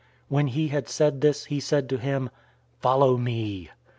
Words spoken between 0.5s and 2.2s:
had said this, he said to